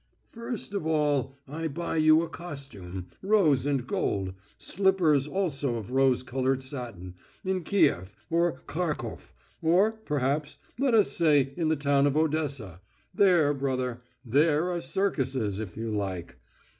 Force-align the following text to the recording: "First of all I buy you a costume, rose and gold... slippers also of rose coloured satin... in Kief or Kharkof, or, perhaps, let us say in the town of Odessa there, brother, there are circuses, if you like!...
"First 0.31 0.73
of 0.73 0.87
all 0.87 1.37
I 1.47 1.67
buy 1.67 1.97
you 1.97 2.23
a 2.23 2.27
costume, 2.27 3.05
rose 3.21 3.67
and 3.67 3.85
gold... 3.85 4.33
slippers 4.57 5.27
also 5.27 5.75
of 5.75 5.91
rose 5.91 6.23
coloured 6.23 6.63
satin... 6.63 7.13
in 7.45 7.61
Kief 7.63 8.15
or 8.31 8.61
Kharkof, 8.65 9.31
or, 9.61 9.91
perhaps, 9.91 10.57
let 10.79 10.95
us 10.95 11.11
say 11.11 11.53
in 11.55 11.67
the 11.67 11.75
town 11.75 12.07
of 12.07 12.17
Odessa 12.17 12.81
there, 13.13 13.53
brother, 13.53 13.99
there 14.25 14.71
are 14.71 14.81
circuses, 14.81 15.59
if 15.59 15.77
you 15.77 15.91
like!... 15.91 16.39